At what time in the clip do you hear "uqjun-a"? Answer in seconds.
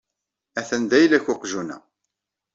1.33-1.77